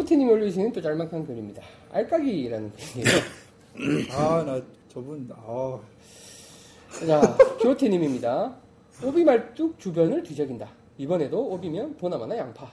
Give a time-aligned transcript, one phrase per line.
[0.00, 1.62] 기호태님이 올려주시는 또 짤막한 글입니다.
[1.92, 3.20] 알까기라는 글이에요.
[4.16, 5.78] 아, 나 저분, 아,
[7.06, 8.54] 자, 기호태님입니다.
[9.04, 10.70] 오비 말뚝 주변을 뒤적인다.
[10.96, 12.70] 이번에도 오비면 보나마나 양파.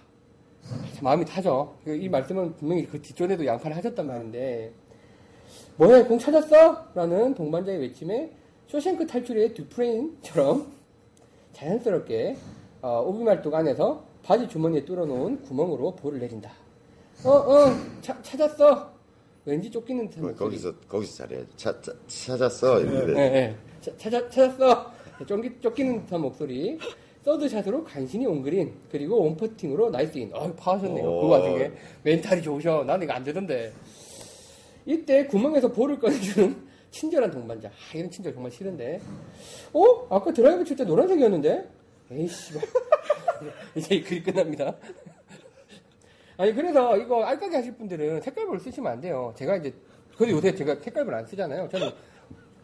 [0.94, 1.76] 참 마음이 타죠.
[1.84, 4.72] 그이 말씀은 분명히 그 뒷전에도 양파를 하셨단 말인데,
[5.76, 6.92] 뭐야, 공 찾았어?
[6.96, 8.32] 라는 동반자의 외침에
[8.68, 10.72] 쇼생크 탈출의 듀프레인처럼
[11.54, 12.38] 자연스럽게
[12.82, 16.67] 어, 오비 말뚝 안에서 바지 주머니에 뚫어놓은 구멍으로 볼을 내린다.
[17.24, 18.92] 어, 어, 차- 찾았어.
[19.46, 20.36] 왠지 쫓기는 듯한 거-.
[20.46, 21.48] 거기서 거기서 잘해야지.
[21.56, 22.82] 찾, 찾, 찾았어.
[22.82, 23.14] 이렇게.
[23.14, 23.56] 예, 예.
[23.82, 24.92] 차- 찾아, 찾았어!
[25.26, 26.78] 쫓기, 쫓기는 듯한 목소리.
[27.24, 30.32] 서드샷으로 간신히 on green, 그리고 one putting으로 nice in.
[30.34, 31.06] 어 파하셨네요.
[31.06, 31.22] 오.
[31.22, 31.72] 그 와중에.
[32.04, 32.84] 멘탈이 좋으셔.
[32.86, 33.74] 나는 이거 안 되던데.
[34.86, 36.56] 이때 구멍에서 볼을 꺼내주는
[36.92, 37.68] 친절한 동반자.
[37.68, 39.02] 아, 이런 친절 정말 싫은데.
[39.74, 40.08] 어?
[40.10, 41.70] 아까 드라이브 칠 때 노란색이었는데?
[42.12, 42.54] 에이씨.
[43.76, 44.74] 이제 이 글이 끝납니다.
[46.38, 49.34] 아니, 그래서 이거 알까기 하실 분들은 색깔볼 쓰시면 안 돼요.
[49.38, 49.74] 제가 이제,
[50.18, 51.68] 그래도 요새 제가 색깔볼 안 쓰잖아요.
[51.70, 51.90] 저는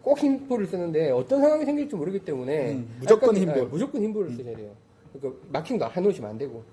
[0.02, 3.61] 꼭 흰볼을 쓰는데 어떤 상황이 생길지 모르기 때문에 음, 무조건 알까기- 흰볼.
[3.61, 4.71] 아, 무조건 흰볼을 쓰셔야 돼요.
[5.13, 6.63] 그러니까 막힌 거 해놓으시면 안 되고.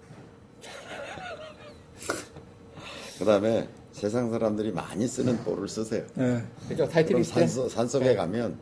[3.18, 6.04] 그다음에 세상 사람들이 많이 쓰는 볼을 쓰세요.
[6.18, 6.42] 예.
[6.68, 6.88] 그죠?
[6.88, 7.38] 타이틀리스트.
[7.38, 8.58] 산소, 산속에 가면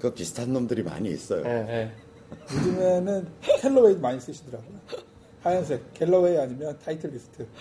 [0.00, 1.44] 그 비슷한 놈들이 많이 있어요.
[1.46, 1.92] 예, 예.
[2.56, 3.28] 요즘에는
[3.60, 4.78] 캘러웨이 많이 쓰시더라고요.
[5.42, 7.46] 하얀색, 캘러웨이 아니면 타이틀리스트.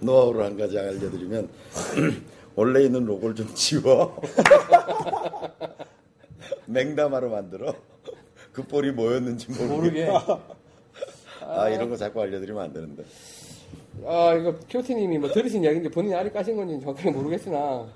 [0.00, 1.48] 노하우를 한 가지 알려드리면
[2.56, 4.20] 원래 있는 로고를 좀 지워.
[6.66, 7.74] 맹담하러 만들어.
[8.52, 10.10] 그 볼이 뭐였는지 모르게 모르게.
[11.42, 13.04] 아 이런 거 자꾸 알려드리면 안 되는데.
[14.04, 17.86] 아, 이거 키오티님이 뭐 들으신 이야기인데 본인이 알이 까신 건지 정확하게 모르겠으나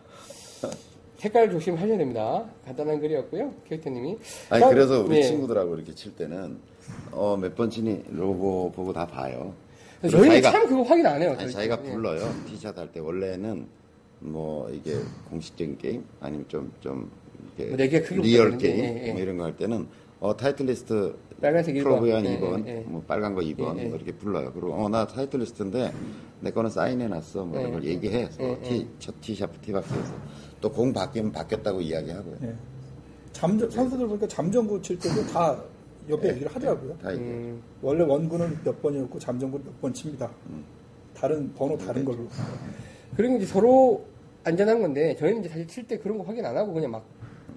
[1.20, 2.42] 색깔 조심하셔야 됩니다.
[2.64, 3.52] 간단한 글이었고요.
[3.68, 4.16] 키오티님이.
[4.48, 5.22] 아니 다음- 그래서 우리 예.
[5.22, 6.56] 친구들하고 이렇게 칠 때는
[7.12, 9.52] 어 몇 번 치니 로고 보고 다 봐요
[10.00, 11.36] 저희는 자기가- 참 그거 확인 안 해요.
[11.38, 11.90] 아니, 자기가 예.
[11.92, 13.66] 불러요 티샷 할 때 원래는
[14.20, 14.96] 뭐 이게
[15.28, 17.10] 공식적인 게임 아니면 좀좀
[17.58, 19.12] 뭐 네개 크기부터 리얼 되는데, 게임 예, 예.
[19.12, 19.86] 뭐 이런 거 할 때는
[20.20, 21.82] 어 타이틀 리스트 빨간색 1번.
[21.84, 22.80] 프로브한 예, 2번 예, 예.
[22.82, 23.88] 뭐 빨간 거 2번 예, 예.
[23.88, 25.92] 뭐 이렇게 불러요 그리고 어 나 타이틀 리스트인데
[26.40, 27.88] 내 거는 사인해 놨어 뭐 이런 예, 걸 예.
[27.88, 28.58] 얘기해 예, 예.
[28.68, 30.12] 티, 첫 티샷 티박스에서
[30.60, 32.54] 또 공 바뀌면 바뀌었다고 이야기하고요 예.
[33.32, 35.58] 잠정, 선수들 보니까 잠정구 칠 때도 다
[36.08, 36.34] 옆에 네.
[36.34, 36.98] 얘기를 하더라고요.
[36.98, 40.28] 다 음, 원래 원구는 몇 번이었고 잠정구는 몇번 칩니다.
[41.14, 42.26] 다른 번호 다른 걸로.
[43.16, 44.04] 그리고 이제 서로
[44.42, 47.04] 안전한 건데 저희는 이제 사실 칠 때 그런 거 확인 안 하고 그냥 막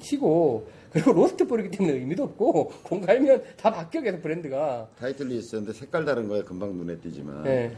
[0.03, 4.87] 치고 그리고 로스트 볼이기 때문에 의미도 없고 공 갈면 다 바뀌어 계속 브랜드가.
[4.99, 7.71] 타이틀리스트인데 색깔 다른 거에 금방 눈에 띄지만 예.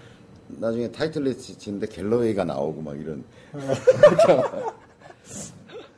[0.48, 4.44] 나중에 타이틀리스트인데 캘러웨이가 나오고 막 이런 그렇죠.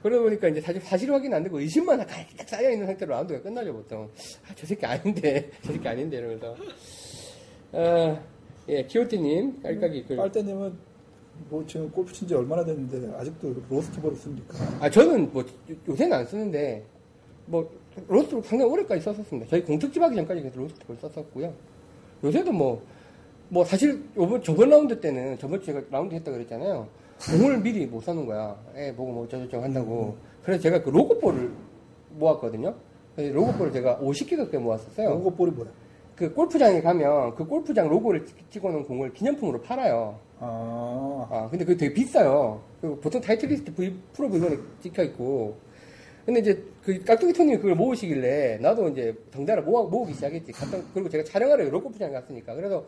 [0.04, 3.74] 그러다 보니까 이제 사실 사실 확인 안 되고 의심만 가득 쌓여 있는 상태로 라운드가 끝나죠
[3.74, 4.10] 보통.
[4.48, 6.56] 아, 저 새끼 아닌데, 저 새끼 아닌데 이러면서.
[7.74, 8.20] 아,
[8.70, 10.18] 예, 키오티님 깔깔이 글.
[10.18, 10.78] 빨대님은
[11.50, 14.56] 뭐 지금 골프 친 지 얼마나 됐는데 아직도 로스트볼을 씁니까?
[14.80, 16.84] 아 저는 뭐 요- 요새는 안 쓰는데
[17.46, 17.70] 뭐
[18.08, 19.50] 로스트 상당히 오래까지 썼었습니다.
[19.50, 21.54] 저희 공특집 하기 전까지 계속 로스트볼 썼었고요.
[22.24, 22.82] 요새도 뭐
[23.50, 26.86] 뭐 사실 요번 저번 라운드 때는 저번 주에 제가 라운드 했다 그랬잖아요.
[27.32, 28.54] 공을 미리 못 사는 거야.
[28.76, 30.18] 예, 보고 뭐 어쩌고저쩌고 한다고.
[30.44, 31.50] 그래서 제가 그 로고볼을
[32.18, 32.76] 모았거든요.
[33.16, 35.12] 그래서 로고볼을 제가 50개 가까이 모았었어요.
[35.12, 35.70] 로고볼이 뭐야?
[36.18, 40.20] 그 골프장에 가면 그 골프장 로고를 찍- 찍어놓은 공을 기념품으로 팔아요.
[40.40, 42.60] 아, 아, 근데 그게 되게 비싸요.
[42.82, 45.56] 그리고 보통 타이틀리스트 V, 프로 V1에 찍혀 있고.
[46.26, 50.52] 근데 이제 그 깍두기 토님이 그걸 모으시길래 나도 이제 덩달아 모아, 모으기 시작했지.
[50.52, 52.56] 갔다, 그리고 제가 촬영하러 여러 골프장에 갔으니까.
[52.56, 52.84] 그래서,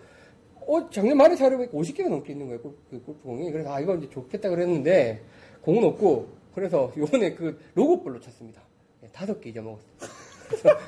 [0.67, 2.61] 어, 작년 말에 촬영해보니까 50개가 넘게 있는 거예요.
[2.61, 3.51] 골- 그 골프공이.
[3.51, 5.21] 그래서 아, 이거 이제 좋겠다 그랬는데,
[5.61, 8.61] 공은 없고, 그래서 요번에 그 로고볼로 쳤습니다.
[9.03, 10.18] 예, 다섯 개 잊어먹었어요.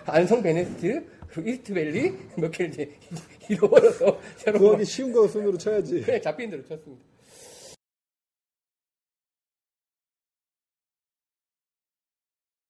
[0.05, 2.91] 안성 베네스트, 그리고 이스트밸리 몇 개를 이제
[3.49, 6.01] 잃어버려서 새로 구하기 쉬운 거 손으로 쳐야지.
[6.01, 7.10] 그냥 잡힌 대로 쳤습니다.